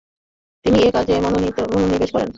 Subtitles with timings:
[0.65, 1.13] তিনি এ কাজে
[1.23, 2.29] মনোনিবেশ করেন।